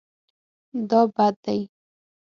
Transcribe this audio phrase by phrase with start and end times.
[0.89, 1.59] دا بد دی